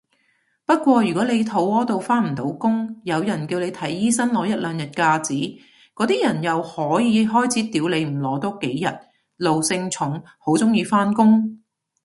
[0.65, 5.61] 不過如果你肚痾到返唔到工，有人叫你睇醫生攞一兩日假紙，
[5.93, 8.89] 嗰啲人又可以開始屌你唔攞多幾日，
[9.45, 11.61] 奴性重好鍾意返工？